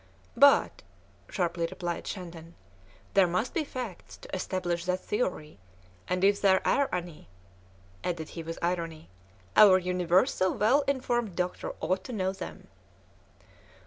[0.35, 0.81] "But,"
[1.29, 2.55] sharply replied Shandon,
[3.13, 5.59] "there must be facts to establish that theory,
[6.07, 7.29] and if there are any,"
[8.03, 9.09] added he with irony,
[9.55, 12.67] "our universally well informed doctor ought to know them."